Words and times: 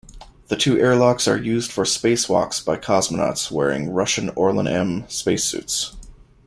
The 0.47 0.57
two 0.57 0.79
airlocks 0.79 1.27
are 1.27 1.37
used 1.37 1.71
for 1.71 1.83
spacewalks 1.83 2.65
by 2.65 2.77
cosmonauts 2.77 3.51
wearing 3.51 3.91
Russian 3.91 4.29
Orlan-M 4.29 5.05
spacesuits. 5.07 5.95